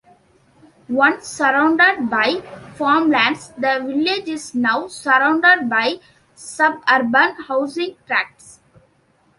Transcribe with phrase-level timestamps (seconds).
[0.89, 2.41] Once surrounded by
[2.73, 5.99] farmlands, the village is now surrounded by
[6.33, 8.59] suburban housing tracts.